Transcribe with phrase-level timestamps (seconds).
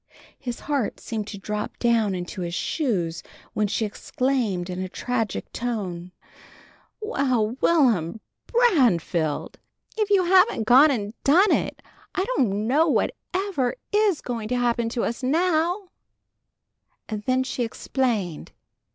[0.39, 3.21] His heart seemed to drop down into his shoes
[3.53, 6.11] when she exclaimed in a tragic tone:
[6.99, 9.57] "Well, Will'm Branfield!
[9.99, 11.83] If you haven't gone and done it!
[12.15, 15.89] I don't know what ever is going to happen to us now!"
[17.07, 18.53] Then she explained.